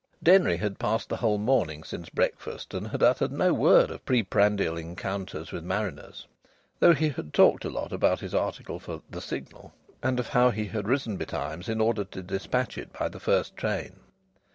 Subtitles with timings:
[0.23, 4.23] Denry had passed the whole morning since breakfast and had uttered no word of pre
[4.23, 6.25] prandial encounters with mariners,
[6.79, 10.49] though he had talked a lot about his article for the Signal and of how
[10.49, 13.97] he had risen betimes in order to despatch it by the first train.